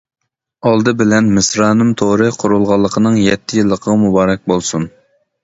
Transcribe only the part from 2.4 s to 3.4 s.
قۇرۇلغانلىقىنىڭ